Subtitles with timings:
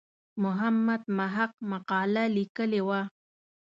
[0.43, 3.01] محمد محق مقاله لیکلې وه.